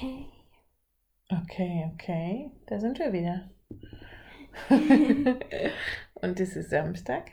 Okay. 0.00 0.26
Okay, 1.28 1.90
okay, 1.92 2.50
da 2.66 2.80
sind 2.80 2.98
wir 2.98 3.12
wieder. 3.12 3.50
und 6.14 6.40
es 6.40 6.56
ist 6.56 6.70
Samstag, 6.70 7.30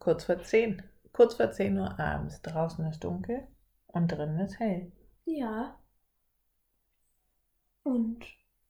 kurz 0.00 0.24
vor 0.24 0.42
10. 0.42 0.82
Kurz 1.12 1.34
vor 1.34 1.52
10 1.52 1.78
Uhr 1.78 2.00
abends. 2.00 2.42
Draußen 2.42 2.84
ist 2.86 3.04
dunkel 3.04 3.46
und 3.86 4.08
drinnen 4.08 4.40
ist 4.40 4.58
hell. 4.58 4.90
Ja. 5.26 5.78
Und 7.84 8.24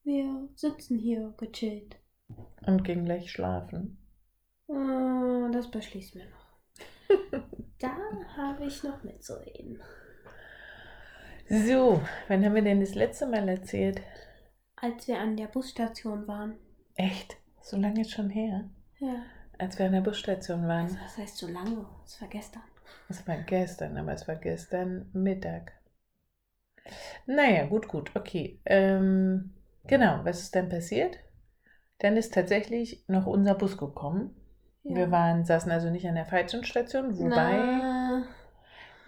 wir 0.05 0.51
sitzen 0.55 0.99
hier 0.99 1.33
gechillt. 1.39 1.97
Und 2.67 2.85
gehen 2.85 3.07
gleich 3.07 3.31
schlafen. 3.33 3.97
Äh, 4.69 5.51
Das 5.53 5.71
beschließen 5.71 6.21
wir 6.21 6.29
noch. 6.29 7.43
da 7.79 7.97
habe 8.37 8.67
ich 8.67 8.83
noch 8.83 9.03
mitzureden. 9.05 9.81
So, 11.51 12.03
wann 12.29 12.45
haben 12.45 12.55
wir 12.55 12.63
denn 12.63 12.81
das 12.81 12.95
letzte 12.95 13.27
Mal 13.27 13.49
erzählt? 13.49 14.03
Als 14.77 15.09
wir 15.09 15.19
an 15.19 15.37
der 15.37 15.47
Busstation 15.47 16.29
waren. 16.29 16.57
Echt? 16.95 17.37
So 17.63 17.79
lange 17.79 18.03
ist 18.03 18.11
schon 18.11 18.29
her? 18.29 18.69
Ja. 18.99 19.23
Als 19.57 19.79
wir 19.79 19.87
an 19.87 19.93
der 19.93 20.03
Busstation 20.03 20.69
waren. 20.69 20.85
Also, 20.85 20.97
was 21.03 21.17
heißt 21.17 21.37
so 21.39 21.47
lange? 21.49 21.87
Das 22.03 22.21
war 22.21 22.29
gestern. 22.29 22.63
Es 23.09 23.27
war 23.27 23.39
gestern, 23.39 23.97
aber 23.97 24.13
es 24.13 24.29
war 24.29 24.37
gestern 24.37 25.09
Mittag. 25.15 25.73
Naja, 27.27 27.65
gut, 27.67 27.89
gut, 27.89 28.11
okay. 28.15 28.61
Ähm, 28.67 29.55
genau, 29.87 30.21
was 30.25 30.43
ist 30.43 30.55
dann 30.55 30.69
passiert? 30.69 31.19
Dann 31.99 32.17
ist 32.17 32.35
tatsächlich 32.35 33.05
noch 33.09 33.27
unser 33.27 33.55
Bus 33.55 33.77
gekommen. 33.79 34.35
Wir 34.85 35.11
waren, 35.11 35.45
saßen 35.45 35.71
also 35.71 35.91
nicht 35.91 36.07
an 36.07 36.15
der 36.15 36.25
falschen 36.25 36.65
Station, 36.65 37.19
wobei, 37.19 37.57
Na, 37.57 37.98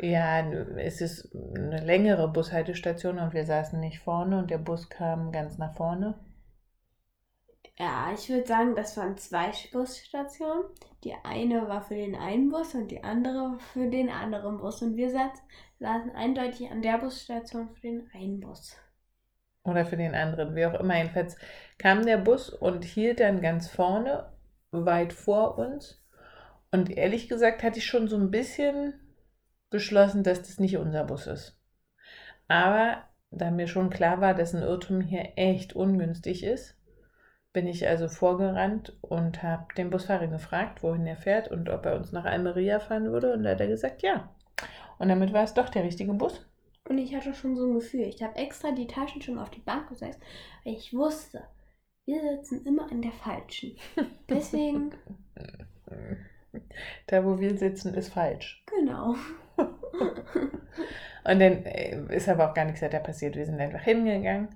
ja, 0.03 0.41
es 0.79 1.01
ist 1.01 1.35
eine 1.35 1.85
längere 1.85 2.29
Bushaltestation 2.29 3.19
und 3.19 3.35
wir 3.35 3.45
saßen 3.45 3.79
nicht 3.81 4.01
vorne 4.01 4.39
und 4.39 4.51
der 4.51 4.59
Bus 4.59 4.89
kam 4.89 5.33
ganz 5.33 5.59
nach 5.59 5.77
vorne. 5.77 6.19
ja, 7.79 8.13
ich 8.15 8.29
würde 8.29 8.47
sagen, 8.47 8.75
das 8.77 8.97
waren 8.97 9.17
zwei 9.17 9.53
Busstationen. 9.73 10.65
Die 11.05 11.15
eine 11.25 11.67
war 11.69 11.83
für 11.83 11.95
den 11.95 12.15
einen 12.15 12.51
Bus 12.51 12.75
und 12.75 12.91
die 12.91 13.03
andere 13.03 13.59
für 13.73 13.89
den 13.89 14.11
anderen 14.11 14.59
Bus. 14.59 14.83
Und 14.83 14.97
wir 14.97 15.11
saß, 15.11 15.33
saßen 15.79 16.13
eindeutig 16.13 16.71
an 16.71 16.83
der 16.83 16.99
Busstation 16.99 17.71
für 17.71 17.81
den 17.81 18.11
einen 18.13 18.41
Bus. 18.41 18.77
Oder 19.65 19.85
für 19.87 19.97
den 19.97 20.15
anderen, 20.15 20.55
wie 20.57 20.67
auch 20.67 20.79
immer. 20.79 20.97
Jedenfalls 20.97 21.37
kam 21.79 22.05
der 22.05 22.19
Bus 22.19 22.51
und 22.51 22.85
hielt 22.85 23.21
dann 23.21 23.41
ganz 23.41 23.69
vorne, 23.69 24.33
weit 24.73 25.13
vor 25.13 25.59
uns. 25.59 26.03
Und 26.71 26.91
ehrlich 26.91 27.29
gesagt 27.29 27.63
hatte 27.63 27.79
ich 27.79 27.87
schon 27.87 28.09
so 28.09 28.17
ein 28.17 28.31
bisschen 28.31 28.95
beschlossen, 29.71 30.23
dass 30.23 30.43
das 30.43 30.59
nicht 30.59 30.77
unser 30.77 31.05
Bus 31.05 31.27
ist. 31.27 31.57
Aber 32.49 33.05
da 33.31 33.51
mir 33.51 33.69
schon 33.69 33.91
klar 33.91 34.21
war, 34.21 34.35
dass 34.35 34.55
ein 34.55 34.63
Irrtum 34.63 35.01
hier 35.01 35.33
echt 35.37 35.75
ungünstig 35.75 36.43
ist, 36.43 36.77
bin 37.53 37.67
ich 37.67 37.87
also 37.87 38.09
vorgerannt 38.09 38.97
und 39.01 39.43
habe 39.43 39.73
den 39.77 39.91
Busfahrer 39.91 40.27
gefragt, 40.29 40.83
wohin 40.83 41.07
er 41.07 41.17
fährt 41.17 41.51
und 41.51 41.69
ob 41.69 41.87
er 41.87 41.97
uns 41.97 42.13
nach 42.13 42.25
Almeria 42.25 42.81
fahren 42.81 43.11
würde. 43.11 43.33
Und 43.33 43.43
da 43.45 43.51
hat 43.51 43.61
er 43.61 43.67
gesagt, 43.67 44.03
ja. 44.03 44.35
Und 44.99 45.09
damit 45.09 45.33
war 45.33 45.45
es 45.45 45.55
doch 45.55 45.69
der 45.69 45.85
richtige 45.85 46.13
Bus. 46.13 46.47
Und 46.89 46.99
ich 46.99 47.15
hatte 47.15 47.35
schon 47.35 47.57
so 47.57 47.67
ein 47.67 47.75
Gefühl. 47.75 48.03
Ich 48.03 48.23
habe 48.23 48.37
extra 48.37 48.73
die 48.73 48.87
Taschen 48.87 49.23
schon 49.23 49.39
auf 49.39 49.51
die 49.51 49.61
Bank 49.61 49.89
gesetzt, 49.89 50.21
weil 50.65 50.75
ich 50.75 50.93
wusste, 50.93 51.45
wir 52.05 52.21
sitzen 52.21 52.65
immer 52.67 52.91
an 52.91 53.03
der 53.03 53.13
falschen. 53.13 53.77
Deswegen, 54.29 54.93
Da, 57.07 57.25
wo 57.25 57.39
wir 57.39 57.57
sitzen, 57.57 57.95
ist 57.95 58.13
falsch. 58.13 58.65
genau. 58.67 59.15
Und 60.01 61.39
dann 61.39 61.65
äh, 61.65 62.01
ist 62.15 62.29
aber 62.29 62.51
auch 62.51 62.55
gar 62.55 62.65
nichts 62.65 62.83
weiter 62.83 63.01
passiert. 63.01 63.37
Wir 63.37 63.47
sind 63.47 63.61
einfach 63.61 63.81
hingegangen 63.81 64.49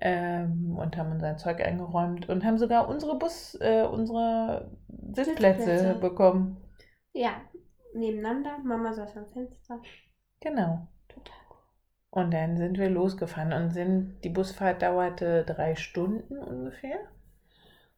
ähm, 0.00 0.76
und 0.76 0.96
haben 0.96 1.12
unser 1.12 1.36
Zeug 1.36 1.60
eingeräumt 1.60 2.28
und 2.28 2.44
haben 2.44 2.58
sogar 2.58 2.88
unsere 2.88 3.18
Bus, 3.18 3.56
äh, 3.60 3.84
unsere 3.84 4.70
Sitzplätze, 5.12 5.64
Sitzplätze. 5.64 5.98
bekommen. 6.00 6.56
Ja, 7.12 7.40
nebeneinander. 7.94 8.58
Mama 8.64 8.92
saß 8.92 9.16
am 9.16 9.26
Fenster. 9.28 9.80
Genau. 10.40 10.88
Total. 11.08 11.34
Und 12.10 12.32
dann 12.32 12.56
sind 12.56 12.78
wir 12.78 12.90
losgefahren 12.90 13.52
und 13.52 13.70
sind, 13.70 14.20
die 14.24 14.28
Busfahrt 14.28 14.82
dauerte 14.82 15.44
drei 15.44 15.74
Stunden 15.76 16.38
ungefähr. 16.38 16.98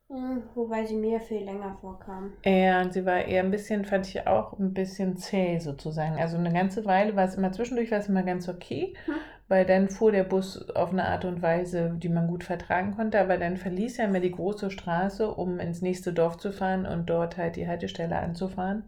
Mhm, 0.09 0.43
Wobei 0.57 0.85
sie 0.85 0.97
mir 0.97 1.21
viel 1.21 1.45
länger 1.45 1.77
vorkam. 1.81 2.33
Ja, 2.45 2.81
und 2.81 2.93
sie 2.95 3.05
war 3.05 3.25
eher 3.27 3.43
ein 3.45 3.51
bisschen, 3.51 3.85
fand 3.85 4.07
ich 4.09 4.27
auch 4.27 4.59
ein 4.59 4.73
bisschen 4.73 5.17
zäh 5.19 5.59
sozusagen. 5.59 6.19
Also 6.19 6.37
eine 6.39 6.53
ganze 6.53 6.85
Weile 6.87 7.15
war 7.15 7.25
es 7.25 7.35
immer 7.35 7.53
zwischendurch, 7.53 7.91
war 7.91 7.99
es 7.99 8.09
immer 8.09 8.23
ganz 8.23 8.49
okay, 8.49 8.95
Hm. 9.07 9.15
weil 9.49 9.65
dann 9.67 9.89
fuhr 9.91 10.13
der 10.13 10.25
Bus 10.25 10.71
auf 10.71 10.91
eine 10.93 11.05
Art 11.07 11.25
und 11.25 11.43
Weise, 11.43 11.95
die 11.99 12.09
man 12.09 12.27
gut 12.29 12.43
vertragen 12.45 12.97
konnte, 12.97 13.21
aber 13.21 13.37
dann 13.39 13.57
verließ 13.59 13.99
er 13.99 14.07
immer 14.07 14.21
die 14.21 14.31
große 14.33 14.71
Straße, 14.71 15.29
um 15.33 15.59
ins 15.61 15.83
nächste 15.83 16.13
Dorf 16.13 16.39
zu 16.39 16.53
fahren 16.53 16.87
und 16.87 17.11
dort 17.11 17.37
halt 17.37 17.57
die 17.57 17.69
Haltestelle 17.69 18.17
anzufahren. 18.19 18.85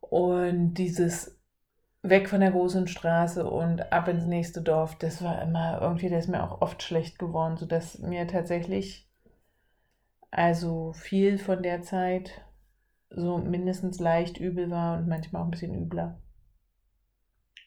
Und 0.00 0.74
dieses 0.74 1.38
weg 2.02 2.28
von 2.28 2.40
der 2.40 2.52
großen 2.52 2.88
Straße 2.88 3.48
und 3.48 3.92
ab 3.92 4.08
ins 4.08 4.26
nächste 4.26 4.62
Dorf, 4.62 4.96
das 4.98 5.22
war 5.22 5.42
immer 5.42 5.80
irgendwie, 5.82 6.10
das 6.10 6.24
ist 6.26 6.30
mir 6.30 6.44
auch 6.44 6.60
oft 6.62 6.82
schlecht 6.82 7.18
geworden, 7.18 7.56
sodass 7.58 7.98
mir 8.00 8.26
tatsächlich 8.28 9.08
also 10.32 10.92
viel 10.94 11.38
von 11.38 11.62
der 11.62 11.82
Zeit 11.82 12.44
so 13.10 13.38
mindestens 13.38 14.00
leicht 14.00 14.38
übel 14.38 14.70
war 14.70 14.98
und 14.98 15.08
manchmal 15.08 15.42
auch 15.42 15.46
ein 15.46 15.52
bisschen 15.52 15.74
übler. 15.74 16.20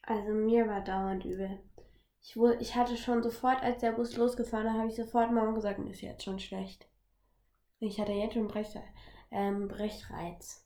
Also 0.04 0.32
mir 0.32 0.68
war 0.70 0.80
dauernd 0.86 1.26
übel. 1.26 1.60
Ich, 2.22 2.38
wu- 2.38 2.56
ich 2.62 2.76
hatte 2.76 2.96
schon 2.96 3.22
sofort, 3.24 3.62
als 3.62 3.80
der 3.82 3.92
Bus 3.92 4.16
losgefahren 4.16 4.68
ist, 4.68 4.74
habe 4.74 4.88
ich 4.88 4.96
sofort 4.96 5.32
Mama 5.34 5.52
gesagt, 5.52 5.80
mir 5.80 5.92
ist 5.92 6.02
jetzt 6.02 6.24
schon 6.24 6.40
schlecht. 6.40 6.88
Ich 7.80 8.00
hatte 8.00 8.14
jetzt 8.14 8.34
schon 8.36 8.48
Brech, 8.48 8.76
ähm, 9.32 9.68
Brechreiz. 9.70 10.66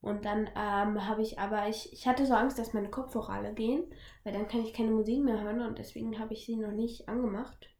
Und 0.00 0.24
dann 0.26 0.48
ähm, 0.56 1.08
habe 1.08 1.22
ich 1.22 1.38
aber, 1.40 1.68
ich, 1.68 1.92
ich 1.92 2.08
hatte 2.08 2.26
so 2.26 2.34
Angst, 2.34 2.58
dass 2.58 2.74
meine 2.74 2.90
Kopfhörer 2.90 3.30
alle 3.34 3.54
gehen, 3.54 3.84
weil 4.24 4.32
dann 4.34 4.48
kann 4.48 4.62
ich 4.64 4.74
keine 4.74 4.92
Musik 4.92 5.22
mehr 5.24 5.42
hören 5.42 5.62
und 5.62 5.78
deswegen 5.78 6.18
habe 6.18 6.34
ich 6.34 6.46
sie 6.46 6.56
noch 6.56 6.72
nicht 6.72 7.08
angemacht. 7.08 7.70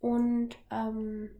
Und, 0.00 0.56
ähm, 0.70 1.39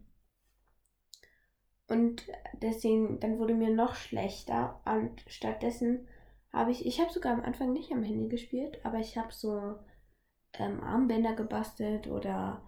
und 1.91 2.25
deswegen, 2.63 3.19
dann 3.19 3.39
wurde 3.39 3.55
mir 3.55 3.75
noch 3.75 3.97
schlechter 3.97 4.81
und 4.85 5.21
stattdessen 5.27 6.07
habe 6.53 6.71
ich, 6.71 6.87
ich 6.87 7.01
habe 7.01 7.13
sogar 7.13 7.33
am 7.33 7.43
Anfang 7.43 7.73
nicht 7.73 7.93
am 7.93 8.05
Handy 8.05 8.29
gespielt, 8.29 8.79
aber 8.85 8.99
ich 8.99 9.19
habe 9.19 9.33
so 9.33 9.77
ähm, 10.55 10.81
Armbänder 10.81 11.35
gebastelt 11.35 12.07
oder 12.07 12.63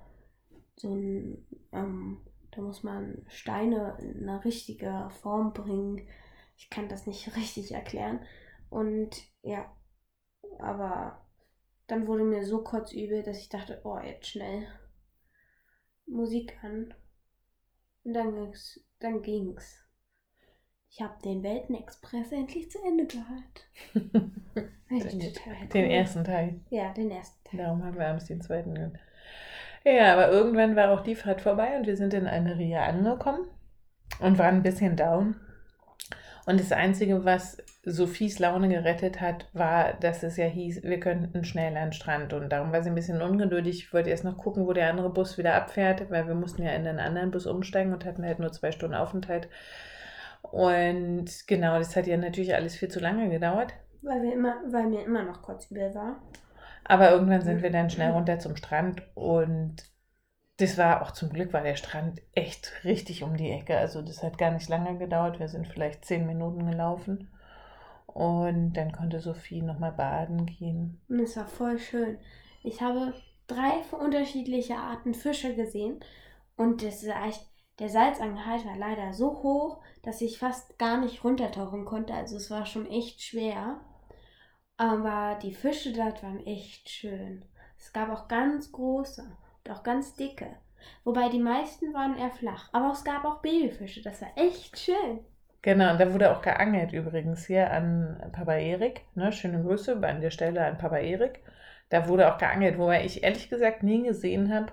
so 0.76 0.94
ein, 0.94 1.46
ähm, 1.72 2.20
da 2.50 2.62
muss 2.62 2.82
man 2.82 3.24
Steine 3.28 3.96
in 4.00 4.28
eine 4.28 4.44
richtige 4.44 5.08
Form 5.20 5.52
bringen. 5.52 6.08
Ich 6.56 6.68
kann 6.68 6.88
das 6.88 7.06
nicht 7.06 7.36
richtig 7.36 7.72
erklären. 7.72 8.20
Und 8.70 9.22
ja, 9.42 9.72
aber 10.58 11.24
dann 11.86 12.08
wurde 12.08 12.24
mir 12.24 12.44
so 12.44 12.62
kotzübel, 12.62 13.22
dass 13.22 13.38
ich 13.38 13.48
dachte, 13.48 13.80
oh, 13.84 13.98
jetzt 13.98 14.26
schnell 14.26 14.66
Musik 16.06 16.58
an. 16.64 16.92
Und 18.04 18.14
dann 18.14 18.34
ging's, 18.34 18.80
dann 18.98 19.22
ging's. 19.22 19.78
Ich 20.90 21.00
habe 21.00 21.14
den 21.24 21.42
Weltenexpress 21.42 22.32
endlich 22.32 22.70
zu 22.70 22.78
Ende 22.84 23.06
gehört. 23.06 23.66
Den 25.72 25.86
cool. 25.86 25.90
ersten 25.90 26.22
Teil. 26.22 26.60
Ja, 26.68 26.92
den 26.92 27.10
ersten 27.10 27.42
Teil. 27.48 27.60
Darum 27.60 27.82
haben 27.82 27.96
wir 27.96 28.06
abends 28.06 28.26
den 28.26 28.42
zweiten 28.42 28.74
gehört. 28.74 28.98
Ja, 29.84 30.12
aber 30.12 30.30
irgendwann 30.30 30.76
war 30.76 30.90
auch 30.90 31.00
die 31.00 31.14
Fahrt 31.14 31.40
vorbei 31.40 31.78
und 31.78 31.86
wir 31.86 31.96
sind 31.96 32.12
in 32.12 32.26
Almeria 32.26 32.84
angekommen 32.84 33.48
und 34.20 34.38
waren 34.38 34.56
ein 34.56 34.62
bisschen 34.62 34.96
down. 34.96 35.36
Und 36.44 36.58
das 36.58 36.72
Einzige, 36.72 37.24
was 37.24 37.58
Sophies 37.84 38.38
Laune 38.38 38.68
gerettet 38.68 39.20
hat, 39.20 39.48
war, 39.52 39.92
dass 39.94 40.22
es 40.22 40.36
ja 40.36 40.46
hieß, 40.46 40.82
wir 40.82 40.98
könnten 40.98 41.44
schnell 41.44 41.76
an 41.76 41.90
den 41.90 41.92
Strand. 41.92 42.32
Und 42.32 42.50
darum 42.50 42.72
war 42.72 42.82
sie 42.82 42.90
ein 42.90 42.96
bisschen 42.96 43.22
ungeduldig. 43.22 43.78
Ich 43.78 43.92
wollte 43.92 44.10
erst 44.10 44.24
noch 44.24 44.36
gucken, 44.36 44.66
wo 44.66 44.72
der 44.72 44.90
andere 44.90 45.10
Bus 45.10 45.38
wieder 45.38 45.54
abfährt, 45.54 46.10
weil 46.10 46.26
wir 46.26 46.34
mussten 46.34 46.62
ja 46.62 46.72
in 46.72 46.84
den 46.84 46.98
anderen 46.98 47.30
Bus 47.30 47.46
umsteigen 47.46 47.92
und 47.92 48.04
hatten 48.04 48.24
halt 48.24 48.40
nur 48.40 48.50
zwei 48.50 48.72
Stunden 48.72 48.96
Aufenthalt. 48.96 49.48
Und 50.42 51.46
genau, 51.46 51.78
das 51.78 51.94
hat 51.94 52.06
ja 52.06 52.16
natürlich 52.16 52.54
alles 52.54 52.76
viel 52.76 52.88
zu 52.88 52.98
lange 52.98 53.30
gedauert. 53.30 53.74
Weil, 54.02 54.22
wir 54.22 54.32
immer, 54.32 54.56
weil 54.68 54.88
mir 54.88 55.04
immer 55.04 55.22
noch 55.22 55.42
kotzübel 55.42 55.94
war. 55.94 56.20
Aber 56.84 57.12
irgendwann 57.12 57.42
sind 57.42 57.62
wir 57.62 57.70
dann 57.70 57.90
schnell 57.90 58.10
runter 58.10 58.40
zum 58.40 58.56
Strand 58.56 59.02
und 59.14 59.91
das 60.62 60.78
war 60.78 61.02
auch 61.02 61.10
zum 61.10 61.30
Glück 61.30 61.52
war 61.52 61.62
der 61.62 61.74
Strand 61.74 62.22
echt 62.34 62.72
richtig 62.84 63.24
um 63.24 63.36
die 63.36 63.50
Ecke. 63.50 63.76
Also 63.76 64.00
das 64.00 64.22
hat 64.22 64.38
gar 64.38 64.52
nicht 64.52 64.68
lange 64.68 64.96
gedauert. 64.96 65.40
Wir 65.40 65.48
sind 65.48 65.66
vielleicht 65.66 66.04
zehn 66.04 66.24
Minuten 66.24 66.70
gelaufen. 66.70 67.30
Und 68.06 68.74
dann 68.74 68.92
konnte 68.92 69.20
Sophie 69.20 69.62
nochmal 69.62 69.92
baden 69.92 70.46
gehen. 70.46 71.00
Und 71.08 71.20
es 71.20 71.36
war 71.36 71.46
voll 71.46 71.78
schön. 71.78 72.18
Ich 72.62 72.80
habe 72.80 73.12
drei 73.48 73.82
unterschiedliche 73.98 74.76
Arten 74.76 75.14
Fische 75.14 75.56
gesehen. 75.56 75.98
Und 76.56 76.84
das 76.84 77.04
war 77.08 77.26
echt, 77.26 77.44
der 77.80 77.88
Salzangehalt 77.88 78.64
war 78.64 78.76
leider 78.76 79.14
so 79.14 79.42
hoch, 79.42 79.82
dass 80.02 80.20
ich 80.20 80.38
fast 80.38 80.78
gar 80.78 81.00
nicht 81.00 81.24
runtertauchen 81.24 81.84
konnte. 81.84 82.14
Also 82.14 82.36
es 82.36 82.50
war 82.50 82.66
schon 82.66 82.86
echt 82.86 83.20
schwer. 83.20 83.80
Aber 84.76 85.38
die 85.42 85.54
Fische 85.54 85.92
dort 85.92 86.22
waren 86.22 86.46
echt 86.46 86.88
schön. 86.88 87.44
Es 87.78 87.92
gab 87.92 88.10
auch 88.10 88.28
ganz 88.28 88.70
große 88.70 89.26
auch 89.70 89.82
ganz 89.82 90.14
dicke. 90.14 90.46
Wobei 91.04 91.28
die 91.28 91.38
meisten 91.38 91.94
waren 91.94 92.16
eher 92.16 92.30
flach. 92.30 92.68
Aber 92.72 92.90
es 92.92 93.04
gab 93.04 93.24
auch 93.24 93.40
Babyfische. 93.40 94.02
Das 94.02 94.20
war 94.20 94.30
echt 94.36 94.78
schön. 94.78 95.20
Genau, 95.62 95.92
und 95.92 96.00
da 96.00 96.12
wurde 96.12 96.36
auch 96.36 96.42
geangelt 96.42 96.92
übrigens 96.92 97.46
hier 97.46 97.70
an 97.70 98.30
Papa 98.32 98.54
Erik. 98.54 99.02
Ne? 99.14 99.30
Schöne 99.32 99.62
Grüße 99.62 99.96
an 100.02 100.20
der 100.20 100.30
Stelle 100.30 100.64
an 100.66 100.78
Papa 100.78 100.96
Erik. 100.96 101.40
Da 101.88 102.08
wurde 102.08 102.32
auch 102.32 102.38
geangelt, 102.38 102.78
wobei 102.78 103.04
ich 103.04 103.22
ehrlich 103.22 103.48
gesagt 103.48 103.82
nie 103.82 104.02
gesehen 104.02 104.52
habe, 104.52 104.72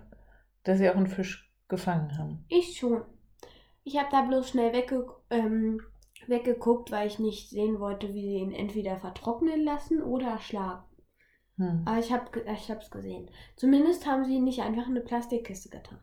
dass 0.64 0.80
sie 0.80 0.90
auch 0.90 0.96
einen 0.96 1.08
Fisch 1.08 1.54
gefangen 1.68 2.18
haben. 2.18 2.46
Ich 2.48 2.78
schon. 2.78 3.04
Ich 3.84 3.98
habe 3.98 4.10
da 4.12 4.22
bloß 4.22 4.50
schnell 4.50 4.74
wegge 4.74 5.06
ähm, 5.30 5.82
weggeguckt, 6.28 6.92
weil 6.92 7.08
ich 7.08 7.20
nicht 7.20 7.50
sehen 7.50 7.80
wollte, 7.80 8.14
wie 8.14 8.22
sie 8.22 8.38
ihn 8.38 8.52
entweder 8.52 8.98
vertrocknen 9.00 9.64
lassen 9.64 10.02
oder 10.02 10.28
erschlagen. 10.28 10.84
Hm. 11.60 11.84
Aber 11.86 12.00
ich 12.00 12.12
habe 12.12 12.26
ich 12.46 12.70
es 12.70 12.90
gesehen. 12.90 13.30
Zumindest 13.58 14.08
haben 14.08 14.24
sie 14.24 14.40
nicht 14.40 14.62
einfach 14.62 14.88
in 14.88 14.96
eine 14.96 15.02
Plastikkiste 15.02 15.70
getan. 15.70 16.00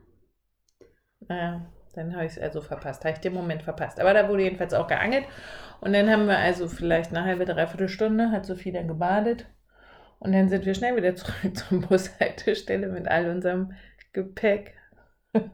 Naja, 1.29 1.67
dann 1.95 2.15
habe 2.15 2.27
ich 2.27 2.33
es 2.33 2.39
also 2.39 2.61
verpasst. 2.61 3.05
Habe 3.05 3.15
ich 3.15 3.21
den 3.21 3.33
Moment 3.33 3.63
verpasst. 3.63 3.99
Aber 3.99 4.13
da 4.13 4.29
wurde 4.29 4.43
jedenfalls 4.43 4.75
auch 4.75 4.87
geangelt. 4.87 5.25
Und 5.81 5.95
dann 5.95 6.11
haben 6.11 6.27
wir 6.27 6.37
also 6.39 6.69
vielleicht 6.69 7.11
eine 7.11 7.25
halbe, 7.25 7.47
dreiviertel 7.47 7.89
Stunde, 7.89 8.31
hat 8.31 8.45
Sophie 8.45 8.71
dann 8.71 8.87
gebadet. 8.87 9.47
Und 10.19 10.33
dann 10.33 10.51
sind 10.51 10.67
wir 10.67 10.75
schnell 10.75 10.95
wieder 10.95 11.17
zurück 11.17 11.35
zur 11.57 11.81
Bushaltestelle 11.81 12.89
mit 12.89 13.09
all 13.09 13.31
unserem 13.31 13.73
Gepäck. 14.13 14.75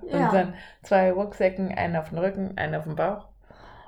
Ja. 0.08 0.26
Unseren 0.26 0.54
zwei 0.84 1.10
Rucksäcken, 1.10 1.76
einen 1.76 1.96
auf 1.96 2.10
dem 2.10 2.18
Rücken, 2.18 2.56
einen 2.56 2.76
auf 2.76 2.84
dem 2.84 2.94
Bauch. 2.94 3.30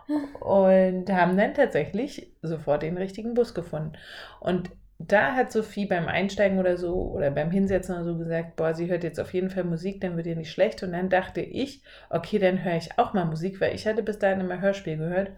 Und 0.40 1.08
haben 1.08 1.36
dann 1.36 1.54
tatsächlich 1.54 2.34
sofort 2.42 2.82
den 2.82 2.96
richtigen 2.96 3.34
Bus 3.34 3.54
gefunden. 3.54 3.92
Und 4.40 4.72
da 5.08 5.34
hat 5.34 5.52
Sophie 5.52 5.86
beim 5.86 6.08
Einsteigen 6.08 6.58
oder 6.58 6.76
so 6.76 6.94
oder 6.94 7.30
beim 7.30 7.50
Hinsetzen 7.50 7.94
oder 7.94 8.04
so 8.04 8.16
gesagt, 8.16 8.56
boah, 8.56 8.74
sie 8.74 8.88
hört 8.90 9.04
jetzt 9.04 9.20
auf 9.20 9.32
jeden 9.34 9.50
Fall 9.50 9.64
Musik, 9.64 10.00
dann 10.00 10.16
wird 10.16 10.26
ihr 10.26 10.36
nicht 10.36 10.52
schlecht. 10.52 10.82
Und 10.82 10.92
dann 10.92 11.08
dachte 11.08 11.40
ich, 11.40 11.82
okay, 12.10 12.38
dann 12.38 12.64
höre 12.64 12.76
ich 12.76 12.98
auch 12.98 13.12
mal 13.12 13.24
Musik, 13.24 13.60
weil 13.60 13.74
ich 13.74 13.86
hatte 13.86 14.02
bis 14.02 14.18
dahin 14.18 14.40
immer 14.40 14.60
Hörspiel 14.60 14.96
gehört. 14.96 15.30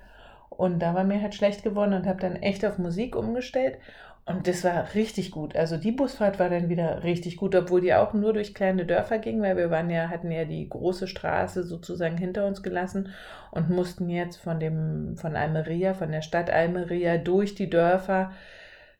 Und 0.50 0.80
da 0.80 0.94
war 0.94 1.04
mir 1.04 1.20
halt 1.20 1.34
schlecht 1.34 1.62
geworden 1.62 1.92
und 1.92 2.06
habe 2.06 2.20
dann 2.20 2.36
echt 2.36 2.64
auf 2.64 2.78
Musik 2.78 3.16
umgestellt. 3.16 3.78
Und 4.28 4.48
das 4.48 4.64
war 4.64 4.94
richtig 4.94 5.30
gut. 5.30 5.54
Also 5.54 5.76
die 5.76 5.92
Busfahrt 5.92 6.40
war 6.40 6.50
dann 6.50 6.68
wieder 6.68 7.04
richtig 7.04 7.36
gut, 7.36 7.54
obwohl 7.54 7.80
die 7.80 7.94
auch 7.94 8.12
nur 8.12 8.32
durch 8.32 8.54
kleine 8.54 8.84
Dörfer 8.84 9.18
ging, 9.18 9.40
weil 9.40 9.56
wir 9.56 9.70
waren 9.70 9.88
ja, 9.88 10.08
hatten 10.08 10.32
ja 10.32 10.44
die 10.44 10.68
große 10.68 11.06
Straße 11.06 11.62
sozusagen 11.62 12.18
hinter 12.18 12.44
uns 12.46 12.62
gelassen 12.64 13.10
und 13.52 13.70
mussten 13.70 14.10
jetzt 14.10 14.38
von 14.38 14.58
dem, 14.58 15.16
von 15.16 15.36
Almeria, 15.36 15.94
von 15.94 16.10
der 16.10 16.22
Stadt 16.22 16.50
Almeria 16.50 17.18
durch 17.18 17.54
die 17.54 17.70
Dörfer, 17.70 18.32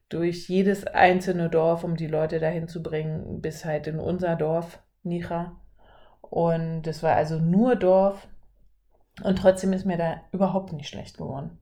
durch 0.08 0.48
jedes 0.48 0.86
einzelne 0.86 1.50
Dorf, 1.50 1.84
um 1.84 1.96
die 1.96 2.06
Leute 2.06 2.38
dahin 2.38 2.68
zu 2.68 2.82
bringen, 2.82 3.40
bis 3.40 3.64
halt 3.64 3.86
in 3.86 3.98
unser 3.98 4.36
Dorf, 4.36 4.80
Nicha. 5.02 5.60
Und 6.20 6.82
das 6.82 7.02
war 7.02 7.16
also 7.16 7.38
nur 7.38 7.76
Dorf. 7.76 8.28
Und 9.22 9.38
trotzdem 9.38 9.72
ist 9.72 9.86
mir 9.86 9.96
da 9.96 10.20
überhaupt 10.32 10.72
nicht 10.72 10.88
schlecht 10.88 11.16
geworden. 11.16 11.58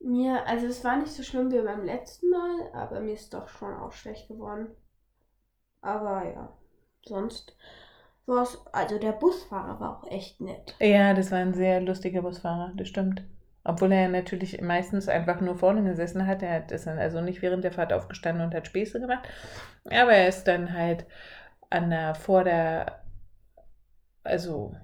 Mir, 0.00 0.46
also 0.46 0.66
es 0.66 0.84
war 0.84 0.96
nicht 0.96 1.12
so 1.12 1.22
schlimm 1.22 1.50
wie 1.50 1.60
beim 1.60 1.84
letzten 1.84 2.30
Mal, 2.30 2.70
aber 2.72 3.00
mir 3.00 3.14
ist 3.14 3.34
doch 3.34 3.48
schon 3.48 3.74
auch 3.74 3.92
schlecht 3.92 4.28
geworden. 4.28 4.68
Aber 5.80 6.24
ja, 6.24 6.52
sonst 7.04 7.56
war 8.26 8.42
es, 8.42 8.58
also 8.72 8.98
der 8.98 9.12
Busfahrer 9.12 9.80
war 9.80 9.98
auch 9.98 10.10
echt 10.10 10.40
nett. 10.40 10.76
Ja, 10.80 11.14
das 11.14 11.30
war 11.30 11.38
ein 11.38 11.54
sehr 11.54 11.80
lustiger 11.80 12.22
Busfahrer, 12.22 12.72
das 12.76 12.88
stimmt. 12.88 13.22
Obwohl 13.68 13.92
er 13.92 14.08
natürlich 14.08 14.60
meistens 14.62 15.08
einfach 15.08 15.40
nur 15.40 15.56
vorne 15.56 15.84
gesessen 15.84 16.26
hat. 16.26 16.42
Er 16.42 16.54
hat- 16.54 16.72
ist 16.72 16.88
dann 16.88 16.98
also 16.98 17.20
nicht 17.20 17.42
während 17.42 17.64
der 17.64 17.72
Fahrt 17.72 17.92
aufgestanden 17.92 18.44
und 18.44 18.54
hat 18.54 18.66
Späße 18.66 19.00
gemacht. 19.00 19.28
Aber 19.86 20.12
er 20.12 20.28
ist 20.28 20.44
dann 20.44 20.72
halt 20.72 21.06
an 21.70 21.90
der, 21.90 22.14
vor 22.16 22.44
der, 22.44 23.02
also 24.22 24.76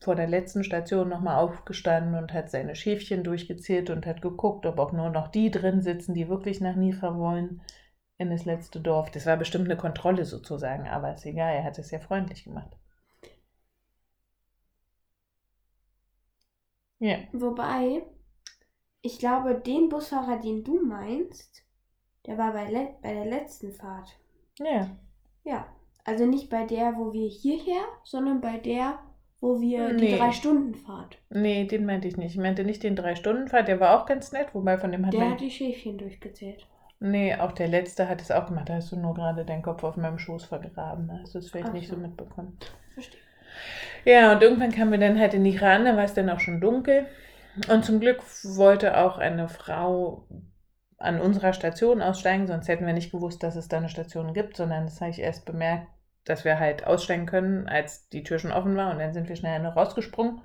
vor 0.00 0.16
der 0.16 0.28
letzten 0.28 0.64
Station 0.64 1.08
nochmal 1.08 1.36
aufgestanden 1.38 2.16
und 2.16 2.32
hat 2.34 2.50
seine 2.50 2.74
Schäfchen 2.76 3.24
durchgezählt 3.24 3.90
und 3.90 4.06
hat 4.06 4.22
geguckt, 4.22 4.66
ob 4.66 4.78
auch 4.80 4.92
nur 4.92 5.10
noch 5.10 5.28
die 5.28 5.50
drin 5.52 5.82
sitzen, 5.82 6.14
die 6.14 6.28
wirklich 6.28 6.60
nach 6.62 6.76
Nifa 6.76 7.16
wollen, 7.18 7.62
in 8.18 8.30
das 8.30 8.46
letzte 8.46 8.80
Dorf. 8.80 9.10
Das 9.12 9.26
war 9.26 9.36
bestimmt 9.38 9.66
eine 9.66 9.78
Kontrolle 9.78 10.24
sozusagen, 10.26 10.88
aber 10.88 11.14
ist 11.14 11.26
egal, 11.26 11.54
er 11.54 11.64
hat 11.64 11.78
es 11.78 11.90
sehr 11.90 12.00
freundlich 12.00 12.44
gemacht. 12.44 12.76
Ja. 17.00 17.16
Wobei, 17.32 18.02
ich 19.02 19.18
glaube, 19.18 19.56
den 19.56 19.88
Busfahrer, 19.88 20.38
den 20.38 20.62
du 20.64 20.80
meinst, 20.84 21.64
der 22.26 22.38
war 22.38 22.52
bei, 22.52 22.70
le 22.70 22.94
bei 23.02 23.12
der 23.14 23.24
letzten 23.26 23.72
Fahrt. 23.72 24.08
Ja. 24.58 24.90
Ja, 25.42 25.66
also 26.04 26.26
nicht 26.26 26.50
bei 26.50 26.64
der, 26.64 26.96
wo 26.96 27.12
wir 27.12 27.28
hierher, 27.28 27.82
sondern 28.04 28.40
bei 28.40 28.58
der, 28.58 28.98
wo 29.40 29.60
wir 29.60 29.94
die 29.94 30.04
Nee. 30.04 30.18
drei 30.18 30.32
Stunden 30.32 30.74
Fahrt. 30.74 31.16
Nee, 31.30 31.64
den 31.64 31.86
meinte 31.86 32.06
ich 32.08 32.16
nicht. 32.18 32.34
Ich 32.34 32.40
meinte 32.40 32.62
nicht 32.64 32.82
den 32.82 32.94
Drei-Stunden-Fahrt, 32.96 33.68
der 33.68 33.80
war 33.80 33.98
auch 33.98 34.06
ganz 34.06 34.32
nett, 34.32 34.54
wobei 34.54 34.76
von 34.78 34.92
dem 34.92 35.06
hat 35.06 35.14
Der 35.14 35.20
man. 35.20 35.30
hat 35.32 35.40
die 35.40 35.50
Schäfchen 35.50 35.96
durchgezählt. 35.96 36.66
Nee, 37.02 37.34
auch 37.34 37.52
der 37.52 37.68
letzte 37.68 38.06
hat 38.06 38.20
es 38.20 38.30
auch 38.30 38.46
gemacht. 38.48 38.68
Da 38.68 38.74
hast 38.74 38.92
du 38.92 38.96
nur 38.96 39.14
gerade 39.14 39.46
deinen 39.46 39.62
Kopf 39.62 39.82
auf 39.84 39.96
meinem 39.96 40.18
Schoß 40.18 40.44
vergraben. 40.44 41.08
Da 41.08 41.20
hast 41.22 41.34
du 41.34 41.38
es 41.38 41.50
vielleicht 41.50 41.68
Ach 41.68 41.72
nicht 41.72 41.88
so 41.88 41.94
so. 41.94 42.00
mitbekommen. 42.02 42.58
Verstehe. 42.92 43.20
Ja, 44.04 44.32
und 44.32 44.42
irgendwann 44.42 44.72
kamen 44.72 44.92
wir 44.92 44.98
dann 44.98 45.18
halt 45.18 45.34
in 45.34 45.44
die 45.44 45.56
ran, 45.56 45.84
da 45.84 45.96
war 45.96 46.04
es 46.04 46.14
dann 46.14 46.30
auch 46.30 46.40
schon 46.40 46.60
dunkel. 46.60 47.06
Und 47.68 47.84
zum 47.84 48.00
Glück 48.00 48.22
wollte 48.44 48.96
auch 48.96 49.18
eine 49.18 49.48
Frau 49.48 50.26
an 50.98 51.20
unserer 51.20 51.52
Station 51.52 52.02
aussteigen, 52.02 52.46
sonst 52.46 52.68
hätten 52.68 52.86
wir 52.86 52.92
nicht 52.92 53.10
gewusst, 53.10 53.42
dass 53.42 53.56
es 53.56 53.68
da 53.68 53.78
eine 53.78 53.88
Station 53.88 54.34
gibt, 54.34 54.56
sondern 54.56 54.84
das 54.84 55.00
habe 55.00 55.10
ich 55.10 55.18
erst 55.18 55.46
bemerkt, 55.46 55.86
dass 56.24 56.44
wir 56.44 56.58
halt 56.58 56.86
aussteigen 56.86 57.26
können, 57.26 57.68
als 57.68 58.08
die 58.10 58.22
Tür 58.22 58.38
schon 58.38 58.52
offen 58.52 58.76
war 58.76 58.92
und 58.92 58.98
dann 58.98 59.14
sind 59.14 59.28
wir 59.28 59.36
schnell 59.36 59.60
noch 59.60 59.76
rausgesprungen. 59.76 60.42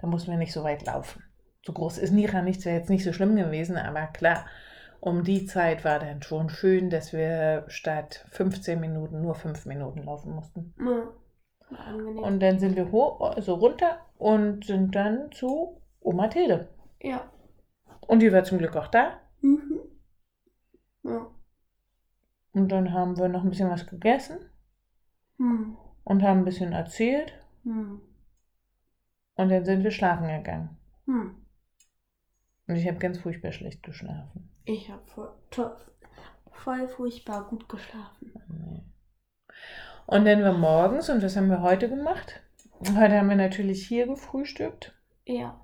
Da 0.00 0.06
mussten 0.08 0.32
wir 0.32 0.38
nicht 0.38 0.52
so 0.52 0.64
weit 0.64 0.84
laufen. 0.84 1.22
So 1.64 1.72
groß 1.72 1.98
ist 1.98 2.10
Nira 2.10 2.42
nicht, 2.42 2.64
wäre 2.64 2.76
jetzt 2.76 2.90
nicht 2.90 3.04
so 3.04 3.12
schlimm 3.12 3.36
gewesen, 3.36 3.76
aber 3.76 4.06
klar, 4.08 4.44
um 5.00 5.22
die 5.22 5.46
Zeit 5.46 5.84
war 5.84 5.98
dann 5.98 6.22
schon 6.22 6.50
schön, 6.50 6.90
dass 6.90 7.12
wir 7.12 7.64
statt 7.68 8.26
15 8.30 8.80
Minuten 8.80 9.22
nur 9.22 9.34
5 9.34 9.64
Minuten 9.66 10.02
laufen 10.02 10.34
mussten. 10.34 10.74
Ja, 10.78 11.08
angenehm. 11.70 12.18
Und 12.22 12.40
dann 12.40 12.58
sind 12.58 12.76
wir 12.76 12.90
hoch, 12.92 13.20
also 13.20 13.54
runter 13.54 14.00
und 14.18 14.64
sind 14.64 14.94
dann 14.94 15.30
zu 15.32 15.80
Oma 16.00 16.28
Tilde. 16.28 16.68
ja. 17.00 17.30
Und 18.06 18.20
die 18.20 18.30
war 18.32 18.44
zum 18.44 18.58
Glück 18.58 18.76
auch 18.76 18.88
da. 18.88 19.18
Mhm. 19.40 19.80
Ja. 21.04 21.26
Und 22.52 22.68
dann 22.68 22.92
haben 22.92 23.16
wir 23.16 23.28
noch 23.28 23.42
ein 23.42 23.48
bisschen 23.48 23.70
was 23.70 23.86
gegessen 23.86 24.38
Hm. 25.38 25.76
und 26.04 26.22
haben 26.22 26.40
ein 26.40 26.44
bisschen 26.44 26.72
erzählt. 26.72 27.32
Hm. 27.62 28.02
Und 29.36 29.48
dann 29.48 29.64
sind 29.64 29.82
wir 29.84 29.90
schlafen 29.90 30.28
gegangen. 30.28 30.76
Hm. 31.06 31.34
Und 32.66 32.76
ich 32.76 32.86
habe 32.86 32.98
ganz 32.98 33.18
furchtbar 33.18 33.52
schlecht 33.52 33.82
geschlafen. 33.82 34.50
Ich 34.66 34.90
habe 34.90 35.02
voll, 35.06 35.32
voll 36.52 36.88
furchtbar 36.88 37.46
gut 37.48 37.68
geschlafen. 37.70 38.34
Nee. 38.48 38.82
Und 40.06 40.24
dann 40.26 40.42
war 40.42 40.52
morgens, 40.52 41.08
und 41.08 41.22
was 41.22 41.36
haben 41.36 41.48
wir 41.48 41.62
heute 41.62 41.88
gemacht? 41.88 42.40
Heute 42.96 43.16
haben 43.18 43.28
wir 43.28 43.36
natürlich 43.36 43.86
hier 43.86 44.06
gefrühstückt. 44.06 44.94
Ja. 45.26 45.60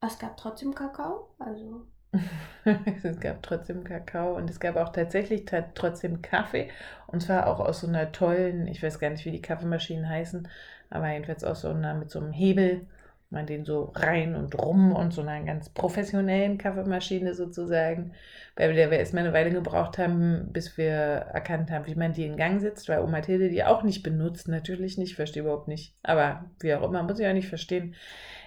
Es 0.00 0.18
gab 0.18 0.36
trotzdem 0.36 0.74
Kakao, 0.74 1.34
also. 1.38 1.86
es 3.02 3.20
gab 3.20 3.42
trotzdem 3.42 3.84
Kakao 3.84 4.36
und 4.36 4.48
es 4.48 4.60
gab 4.60 4.76
auch 4.76 4.90
tatsächlich 4.90 5.44
ta- 5.44 5.70
trotzdem 5.74 6.22
Kaffee. 6.22 6.70
Und 7.06 7.22
zwar 7.22 7.46
auch 7.46 7.60
aus 7.60 7.80
so 7.80 7.86
einer 7.88 8.12
tollen, 8.12 8.66
ich 8.66 8.82
weiß 8.82 8.98
gar 8.98 9.10
nicht, 9.10 9.24
wie 9.24 9.32
die 9.32 9.42
Kaffeemaschinen 9.42 10.08
heißen, 10.08 10.48
aber 10.88 11.10
jedenfalls 11.12 11.44
aus 11.44 11.62
so 11.62 11.68
einer 11.68 11.94
mit 11.94 12.10
so 12.10 12.20
einem 12.20 12.32
Hebel, 12.32 12.86
man 13.30 13.46
den 13.46 13.64
so 13.64 13.92
rein 13.94 14.34
und 14.34 14.60
rum 14.60 14.92
und 14.92 15.12
so 15.12 15.22
einer 15.22 15.42
ganz 15.44 15.68
professionellen 15.68 16.58
Kaffeemaschine 16.58 17.34
sozusagen, 17.34 18.12
weil 18.56 18.74
wir 18.74 18.90
erstmal 18.90 19.24
eine 19.24 19.32
Weile 19.32 19.50
gebraucht 19.50 19.98
haben, 19.98 20.50
bis 20.52 20.76
wir 20.78 20.92
erkannt 20.92 21.70
haben, 21.70 21.86
wie 21.86 21.94
man 21.94 22.12
die 22.12 22.24
in 22.24 22.36
Gang 22.36 22.60
setzt, 22.60 22.88
weil 22.88 23.00
Oma 23.00 23.20
Tilde 23.20 23.48
die 23.48 23.64
auch 23.64 23.82
nicht 23.82 24.02
benutzt, 24.02 24.48
natürlich 24.48 24.98
nicht, 24.98 25.16
verstehe 25.16 25.42
überhaupt 25.42 25.68
nicht. 25.68 25.94
Aber 26.02 26.50
wie 26.60 26.74
auch 26.74 26.82
immer, 26.82 27.02
muss 27.02 27.18
ich 27.18 27.26
auch 27.26 27.32
nicht 27.32 27.48
verstehen. 27.48 27.94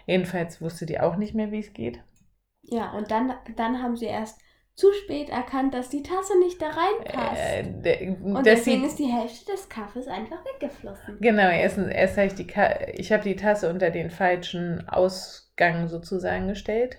Jedenfalls 0.05 0.61
wusste 0.61 0.85
die 0.85 0.99
auch 0.99 1.17
nicht 1.17 1.35
mehr, 1.35 1.51
wie 1.51 1.59
es 1.59 1.73
geht. 1.73 1.99
Ja, 2.63 2.91
und 2.91 3.11
dann, 3.11 3.33
dann 3.55 3.81
haben 3.81 3.95
sie 3.95 4.05
erst 4.05 4.39
zu 4.79 4.93
spät 4.93 5.29
erkannt, 5.29 5.73
dass 5.73 5.89
die 5.89 6.03
Tasse 6.03 6.39
nicht 6.39 6.61
da 6.61 6.69
reinpasst. 6.69 7.41
Äh, 7.41 7.63
der, 7.81 8.23
und 8.23 8.45
deswegen 8.45 8.85
ist 8.85 8.97
die 8.97 9.11
Hälfte 9.11 9.51
des 9.51 9.67
Kaffees 9.67 10.07
einfach 10.07 10.43
weggeflossen. 10.45 11.17
Genau, 11.19 11.49
erst, 11.49 11.77
erst 11.77 12.15
habe 12.15 12.27
ich 12.27 12.35
die, 12.35 12.47
Ka 12.47 12.79
ich 12.93 13.11
habe 13.11 13.23
die 13.23 13.35
Tasse 13.35 13.69
unter 13.69 13.89
den 13.89 14.09
falschen 14.09 14.87
Ausgang 14.87 15.89
sozusagen 15.89 16.47
gestellt. 16.47 16.97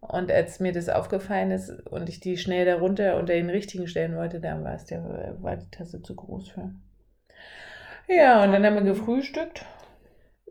Und 0.00 0.30
als 0.30 0.60
mir 0.60 0.72
das 0.72 0.88
aufgefallen 0.88 1.50
ist 1.50 1.70
und 1.88 2.08
ich 2.08 2.20
die 2.20 2.36
schnell 2.36 2.64
darunter 2.64 3.16
unter 3.16 3.32
den 3.32 3.50
richtigen 3.50 3.88
stellen 3.88 4.14
wollte, 4.14 4.40
dann 4.40 4.62
war 4.62 4.74
es 4.74 4.84
der, 4.84 5.36
war 5.40 5.56
die 5.56 5.70
Tasse 5.70 6.00
zu 6.02 6.14
groß 6.14 6.50
für. 6.50 6.70
Ja, 8.06 8.44
und 8.44 8.52
dann 8.52 8.64
haben 8.64 8.76
wir 8.76 8.82
gefrühstückt. 8.82 9.64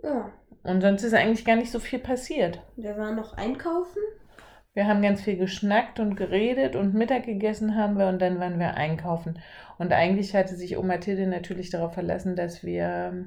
Ja. 0.03 0.33
Und 0.63 0.81
sonst 0.81 1.03
ist 1.03 1.13
eigentlich 1.13 1.45
gar 1.45 1.55
nicht 1.55 1.71
so 1.71 1.79
viel 1.79 1.99
passiert. 1.99 2.59
Wir 2.75 2.97
waren 2.97 3.15
noch 3.15 3.37
einkaufen. 3.37 4.01
Wir 4.75 4.87
haben 4.87 5.01
ganz 5.01 5.21
viel 5.21 5.37
geschnackt 5.37 6.01
und 6.01 6.15
geredet 6.17 6.75
und 6.75 6.93
Mittag 6.93 7.23
gegessen 7.23 7.75
haben 7.77 7.97
wir 7.97 8.07
und 8.07 8.21
dann 8.21 8.41
waren 8.41 8.59
wir 8.59 8.75
einkaufen. 8.75 9.39
Und 9.77 9.93
eigentlich 9.93 10.35
hatte 10.35 10.55
sich 10.55 10.77
Oma 10.77 10.97
Tilde 10.97 11.27
natürlich 11.27 11.69
darauf 11.69 11.93
verlassen, 11.93 12.35
dass 12.35 12.61
wir 12.61 13.25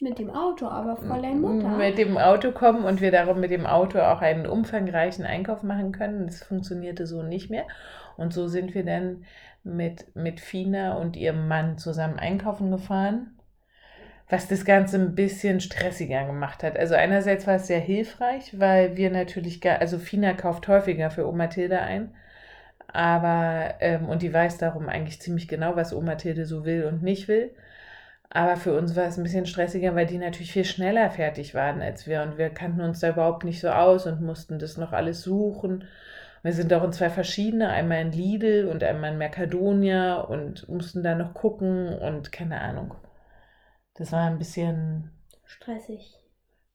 Mit 0.00 0.20
dem 0.20 0.30
Auto, 0.30 0.66
aber 0.66 0.96
Fräulein 0.96 1.40
Mutter. 1.40 1.76
mit 1.76 1.98
dem 1.98 2.16
Auto 2.16 2.52
kommen 2.52 2.84
und 2.84 3.00
wir 3.00 3.10
darum 3.10 3.40
mit 3.40 3.50
dem 3.50 3.66
Auto 3.66 3.98
auch 3.98 4.20
einen 4.20 4.46
umfangreichen 4.46 5.24
Einkauf 5.26 5.64
machen 5.64 5.90
können. 5.90 6.26
Das 6.26 6.44
funktionierte 6.44 7.08
so 7.08 7.24
nicht 7.24 7.50
mehr. 7.50 7.66
Und 8.16 8.32
so 8.32 8.46
sind 8.46 8.72
wir 8.74 8.84
dann 8.84 9.24
mit, 9.64 10.14
mit 10.14 10.38
Fina 10.40 10.94
und 10.94 11.16
ihrem 11.16 11.48
Mann 11.48 11.78
zusammen 11.78 12.20
einkaufen 12.20 12.70
gefahren, 12.70 13.37
was 14.28 14.48
das 14.48 14.64
Ganze 14.64 14.98
ein 14.98 15.14
bisschen 15.14 15.60
stressiger 15.60 16.24
gemacht 16.26 16.62
hat. 16.62 16.78
Also 16.78 16.94
einerseits 16.94 17.46
war 17.46 17.56
es 17.56 17.66
sehr 17.66 17.80
hilfreich, 17.80 18.58
weil 18.58 18.96
wir 18.96 19.10
natürlich, 19.10 19.60
gar, 19.60 19.80
also 19.80 19.98
Fina 19.98 20.34
kauft 20.34 20.68
häufiger 20.68 21.10
für 21.10 21.26
Oma 21.26 21.46
Tilde 21.48 21.80
ein. 21.80 22.14
Aber, 22.92 23.74
ähm, 23.80 24.08
und 24.08 24.22
die 24.22 24.32
weiß 24.32 24.58
darum 24.58 24.88
eigentlich 24.88 25.20
ziemlich 25.20 25.48
genau, 25.48 25.76
was 25.76 25.94
Oma 25.94 26.16
Tilde 26.16 26.46
so 26.46 26.64
will 26.64 26.84
und 26.86 27.02
nicht 27.02 27.28
will. 27.28 27.50
Aber 28.30 28.56
für 28.56 28.76
uns 28.76 28.96
war 28.96 29.06
es 29.06 29.16
ein 29.16 29.22
bisschen 29.22 29.46
stressiger, 29.46 29.94
weil 29.94 30.06
die 30.06 30.18
natürlich 30.18 30.52
viel 30.52 30.64
schneller 30.64 31.10
fertig 31.10 31.54
waren 31.54 31.80
als 31.80 32.06
wir 32.06 32.22
und 32.22 32.38
wir 32.38 32.50
kannten 32.50 32.82
uns 32.82 33.00
da 33.00 33.10
überhaupt 33.10 33.44
nicht 33.44 33.60
so 33.60 33.70
aus 33.70 34.06
und 34.06 34.20
mussten 34.20 34.58
das 34.58 34.76
noch 34.76 34.92
alles 34.92 35.22
suchen. 35.22 35.84
Wir 36.42 36.52
sind 36.52 36.72
auch 36.72 36.84
in 36.84 36.92
zwei 36.92 37.10
verschiedene, 37.10 37.70
einmal 37.70 38.00
in 38.02 38.12
Lidl 38.12 38.68
und 38.70 38.84
einmal 38.84 39.12
in 39.12 39.18
Mercadonia 39.18 40.16
und 40.20 40.68
mussten 40.68 41.02
da 41.02 41.14
noch 41.14 41.34
gucken 41.34 41.88
und 41.98 42.32
keine 42.32 42.60
Ahnung. 42.60 42.94
Das 43.98 44.12
war 44.12 44.22
ein 44.26 44.38
bisschen, 44.38 45.10
Stressig. 45.44 46.14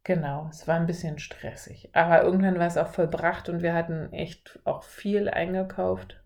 genau, 0.03 0.47
es 0.51 0.67
war 0.67 0.75
ein 0.75 0.85
bisschen 0.87 1.17
stressig. 1.19 1.89
Aber 1.93 2.23
irgendwann 2.23 2.59
war 2.59 2.67
es 2.67 2.77
auch 2.77 2.89
vollbracht 2.89 3.47
und 3.49 3.61
wir 3.61 3.73
hatten 3.73 4.11
echt 4.11 4.59
auch 4.65 4.83
viel 4.83 5.29
eingekauft. 5.29 6.21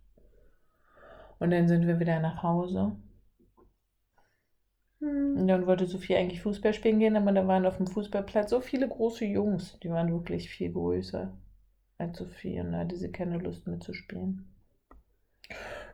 Und 1.40 1.52
dann 1.52 1.68
sind 1.68 1.86
wir 1.86 2.00
wieder 2.00 2.20
nach 2.20 2.42
Hause. 2.42 2.96
Hm. 5.00 5.38
Und 5.38 5.48
dann 5.48 5.68
wollte 5.68 5.86
Sophie 5.86 6.16
eigentlich 6.16 6.42
Fußball 6.42 6.74
spielen 6.74 6.98
gehen, 7.00 7.16
aber 7.16 7.32
da 7.32 7.48
waren 7.48 7.68
auf 7.68 7.78
dem 7.78 7.86
Fußballplatz 7.88 8.50
so 8.50 8.60
viele 8.62 8.88
große 8.88 9.26
Jungs. 9.26 9.78
Die 9.84 9.90
waren 9.92 10.12
wirklich 10.12 10.50
viel 10.50 10.72
größer 10.74 11.32
als 12.00 12.18
Sophie 12.18 12.60
und 12.60 12.72
da 12.72 12.80
hatte 12.80 12.96
sie 12.96 13.12
keine 13.12 13.38
Lust 13.38 13.68
mitzuspielen. 13.68 14.52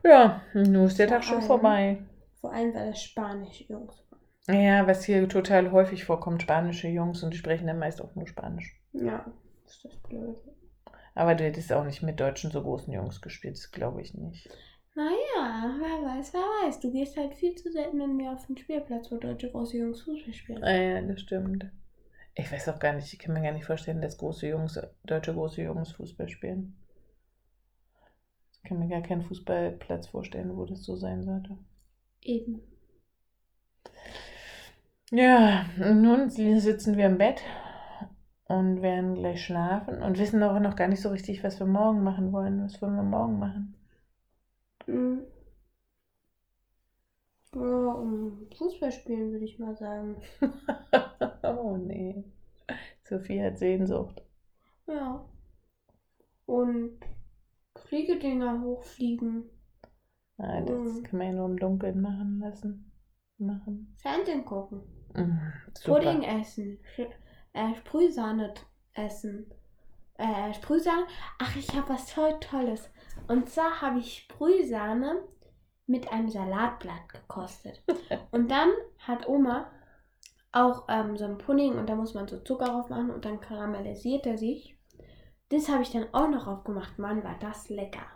Ja, 0.02 0.42
nun 0.54 0.86
ist 0.86 0.98
der 0.98 1.08
Tag 1.08 1.24
schon 1.24 1.42
Vor 1.42 1.56
allem- 1.56 1.96
vorbei. 1.96 1.98
Vor 2.40 2.52
allem, 2.52 2.74
weil 2.74 2.90
das 2.90 3.02
Spanisch 3.02 3.64
Jungs 3.68 3.94
waren. 3.98 4.03
Ja, 4.46 4.86
was 4.86 5.04
hier 5.04 5.26
total 5.28 5.72
häufig 5.72 6.04
vorkommt, 6.04 6.42
spanische 6.42 6.88
Jungs 6.88 7.22
und 7.22 7.32
die 7.32 7.38
sprechen 7.38 7.66
dann 7.66 7.78
meist 7.78 8.02
auch 8.02 8.14
nur 8.14 8.26
Spanisch. 8.26 8.78
Ja, 8.92 9.24
ist 9.64 9.84
das 9.84 9.96
blöd. 9.96 10.36
Aber 11.14 11.34
du 11.34 11.44
hättest 11.44 11.72
auch 11.72 11.84
nicht 11.84 12.02
mit 12.02 12.20
deutschen 12.20 12.50
so 12.50 12.62
großen 12.62 12.92
Jungs 12.92 13.22
gespielt, 13.22 13.56
das 13.56 13.70
glaube 13.70 14.02
ich 14.02 14.14
nicht. 14.14 14.50
Naja, 14.94 15.74
wer 15.80 16.08
weiß, 16.08 16.34
wer 16.34 16.40
weiß. 16.40 16.80
Du 16.80 16.92
gehst 16.92 17.16
halt 17.16 17.34
viel 17.34 17.54
zu 17.54 17.72
selten 17.72 17.96
mit 17.96 18.08
mir 18.08 18.32
auf 18.32 18.46
den 18.46 18.56
Spielplatz, 18.56 19.10
wo 19.10 19.16
deutsche 19.16 19.50
große 19.50 19.78
Jungs 19.78 20.02
Fußball 20.02 20.34
spielen. 20.34 20.62
Ah 20.62 20.76
ja, 20.76 21.00
das 21.00 21.20
stimmt. 21.20 21.66
Ich 22.34 22.50
weiß 22.50 22.68
auch 22.68 22.78
gar 22.78 22.92
nicht, 22.92 23.12
ich 23.12 23.18
kann 23.18 23.32
mir 23.32 23.42
gar 23.42 23.52
nicht 23.52 23.64
vorstellen, 23.64 24.02
dass 24.02 24.18
große 24.18 24.48
Jungs, 24.48 24.78
deutsche 25.04 25.32
große 25.32 25.62
Jungs 25.62 25.92
Fußball 25.92 26.28
spielen. 26.28 26.76
Ich 28.52 28.68
kann 28.68 28.78
mir 28.78 28.88
gar 28.88 29.02
keinen 29.02 29.22
Fußballplatz 29.22 30.08
vorstellen, 30.08 30.56
wo 30.56 30.64
das 30.64 30.84
so 30.84 30.96
sein 30.96 31.22
sollte. 31.22 31.56
Eben. 32.22 32.60
Ja, 35.14 35.64
und 35.78 36.02
nun 36.02 36.28
sitzen 36.28 36.98
wir 36.98 37.06
im 37.06 37.16
Bett 37.16 37.40
und 38.48 38.82
werden 38.82 39.14
gleich 39.14 39.44
schlafen 39.44 40.02
und 40.02 40.18
wissen 40.18 40.42
auch 40.42 40.58
noch 40.60 40.76
gar 40.76 40.88
nicht 40.88 41.00
so 41.02 41.08
richtig, 41.10 41.44
was 41.44 41.58
wir 41.60 41.66
morgen 41.66 42.02
machen 42.02 42.32
wollen. 42.32 42.62
Was 42.64 42.82
wollen 42.82 42.96
wir 42.96 43.02
morgen 43.02 43.38
machen? 43.38 43.74
Mhm. 44.86 45.24
Ja, 47.54 47.92
um 47.94 48.46
Fußball 48.58 48.92
spielen, 48.92 49.32
würde 49.32 49.44
ich 49.46 49.58
mal 49.58 49.74
sagen. 49.76 50.16
oh 51.42 51.76
nee. 51.78 52.24
Sophie 53.04 53.42
hat 53.42 53.58
Sehnsucht. 53.58 54.22
Ja. 54.86 55.24
Und 56.46 56.98
Fliegedinger 57.76 58.62
hochfliegen. 58.62 59.44
Ah, 60.38 60.60
das 60.62 60.78
Mhm. 60.78 61.02
kann 61.02 61.18
man 61.18 61.26
ja 61.28 61.32
nur 61.34 61.46
im 61.50 61.58
Dunkeln 61.58 62.00
machen 62.00 62.38
lassen. 62.40 62.92
Machen. 63.38 63.94
Fernsehen 63.98 64.44
gucken. 64.44 64.82
Super. 65.14 66.00
Pudding 66.00 66.22
essen. 66.22 66.78
Äh, 67.52 67.74
Sprühsahne 67.76 68.54
essen. 68.94 69.50
Äh, 70.16 70.52
Sprühsahne. 70.54 71.06
Ach, 71.38 71.56
ich 71.56 71.74
habe 71.74 71.88
was 71.90 72.12
toll 72.12 72.38
Tolles. 72.40 72.90
Und 73.28 73.48
zwar 73.48 73.80
habe 73.80 74.00
ich 74.00 74.18
Sprühsahne 74.18 75.22
mit 75.86 76.10
einem 76.12 76.28
Salatblatt 76.28 77.08
gekostet. 77.08 77.82
Und 78.30 78.50
dann 78.50 78.70
hat 78.98 79.28
Oma 79.28 79.70
auch 80.52 80.84
ähm, 80.88 81.16
so 81.16 81.24
einen 81.24 81.38
Pudding 81.38 81.76
und 81.76 81.88
da 81.88 81.96
muss 81.96 82.14
man 82.14 82.28
so 82.28 82.38
Zucker 82.38 82.66
drauf 82.66 82.88
machen 82.88 83.10
und 83.10 83.24
dann 83.24 83.40
karamellisiert 83.40 84.24
er 84.24 84.38
sich. 84.38 84.78
Das 85.48 85.68
habe 85.68 85.82
ich 85.82 85.90
dann 85.90 86.06
auch 86.14 86.28
noch 86.28 86.46
aufgemacht. 86.46 86.96
Mann, 86.96 87.24
war 87.24 87.36
das 87.40 87.68
lecker. 87.70 88.06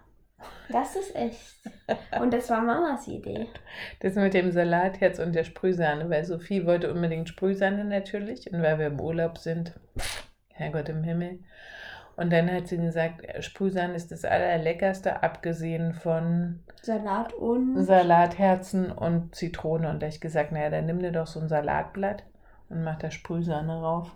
Das 0.70 0.96
ist 0.96 1.16
echt. 1.16 1.56
Und 2.20 2.32
das 2.32 2.50
war 2.50 2.60
Mamas 2.60 3.08
Idee. 3.08 3.46
Das 4.00 4.14
mit 4.14 4.34
dem 4.34 4.52
Salatherz 4.52 5.18
und 5.18 5.32
der 5.34 5.44
Sprühsahne, 5.44 6.10
weil 6.10 6.24
Sophie 6.24 6.66
wollte 6.66 6.92
unbedingt 6.92 7.28
Sprühsahne 7.28 7.84
natürlich 7.84 8.52
und 8.52 8.62
weil 8.62 8.78
wir 8.78 8.86
im 8.88 9.00
Urlaub 9.00 9.38
sind, 9.38 9.72
Herrgott 10.48 10.88
im 10.88 11.02
Himmel. 11.02 11.38
Und 12.16 12.32
dann 12.32 12.50
hat 12.50 12.66
sie 12.66 12.78
gesagt, 12.78 13.22
Sprühsahne 13.44 13.94
ist 13.94 14.10
das 14.10 14.24
allerleckerste, 14.24 15.22
abgesehen 15.22 15.94
von 15.94 16.60
Salat 16.82 17.32
und. 17.32 17.84
Salatherzen 17.84 18.90
und 18.90 19.34
Zitrone. 19.34 19.88
Und 19.88 20.02
da 20.02 20.06
hab 20.06 20.12
ich 20.12 20.20
gesagt, 20.20 20.52
naja, 20.52 20.68
dann 20.68 20.86
nimm 20.86 20.98
dir 20.98 21.12
doch 21.12 21.28
so 21.28 21.38
ein 21.40 21.48
Salatblatt 21.48 22.24
und 22.68 22.82
mach 22.82 22.98
da 22.98 23.10
Sprühsahne 23.10 23.80
rauf. 23.80 24.10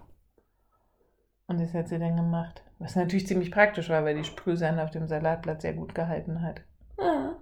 Und 1.46 1.61
das 1.61 1.75
hat 1.75 1.88
sie 1.88 1.99
dann 1.99 2.16
gemacht. 2.16 2.62
Was 2.78 2.96
natürlich 2.96 3.26
ziemlich 3.26 3.50
praktisch 3.50 3.88
war, 3.88 4.04
weil 4.04 4.16
die 4.16 4.25
Sprühsahne 4.25 4.82
auf 4.82 4.90
dem 4.90 5.06
Salatblatt 5.06 5.62
sehr 5.62 5.75
gut 5.75 5.94
gehalten 5.94 6.42
hat. 6.42 6.62
Ja. 6.99 7.37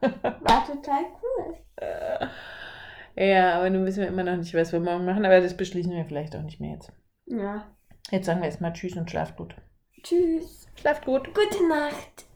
War 0.00 0.66
total 0.66 1.04
cool. 1.22 1.56
Ja, 3.16 3.56
aber 3.56 3.70
nun 3.70 3.84
wissen 3.84 4.00
wir 4.00 4.08
immer 4.08 4.22
noch 4.22 4.36
nicht, 4.36 4.54
was 4.54 4.72
wir 4.72 4.80
morgen 4.80 5.04
machen, 5.04 5.24
aber 5.24 5.40
das 5.40 5.56
beschließen 5.56 5.92
wir 5.92 6.04
vielleicht 6.04 6.36
auch 6.36 6.42
nicht 6.42 6.60
mehr 6.60 6.74
jetzt. 6.74 6.92
Ja. 7.26 7.66
Jetzt 8.10 8.26
sagen 8.26 8.40
wir 8.40 8.46
erstmal 8.46 8.72
Tschüss 8.72 8.96
und 8.96 9.10
schlaft 9.10 9.36
gut. 9.36 9.56
Tschüss. 10.02 10.66
Schlaft 10.76 11.04
gut. 11.04 11.34
Gute 11.34 11.68
Nacht. 11.68 12.27